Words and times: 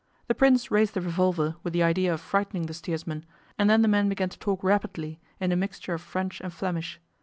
The 0.27 0.33
Prince 0.33 0.71
raised 0.71 0.95
the 0.95 1.01
revolver, 1.01 1.57
with 1.61 1.73
the 1.73 1.83
idea 1.83 2.11
of 2.11 2.19
frightening 2.21 2.65
the 2.65 2.73
steersman, 2.73 3.23
and 3.59 3.69
then 3.69 3.83
the 3.83 3.87
man 3.87 4.09
began 4.09 4.29
to 4.29 4.39
talk 4.39 4.63
rapidly 4.63 5.19
in 5.39 5.51
a 5.51 5.55
mixture 5.55 5.93
of 5.93 6.01
French 6.01 6.41
and 6.41 6.51
Flemish. 6.51 6.99